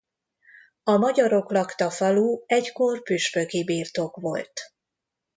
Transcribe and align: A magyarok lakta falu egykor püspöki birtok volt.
A 0.83 0.97
magyarok 0.97 1.51
lakta 1.51 1.89
falu 1.89 2.43
egykor 2.45 3.03
püspöki 3.03 3.63
birtok 3.63 4.15
volt. 4.15 4.61